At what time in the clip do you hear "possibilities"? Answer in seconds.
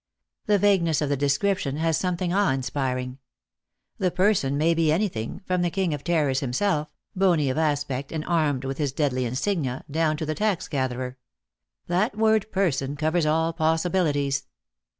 13.53-14.47